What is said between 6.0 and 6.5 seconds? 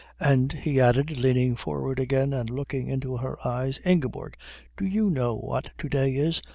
is?"